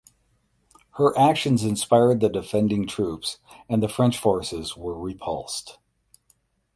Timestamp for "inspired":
1.63-2.21